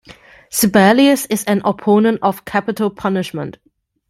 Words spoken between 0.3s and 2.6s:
Sebelius is an opponent of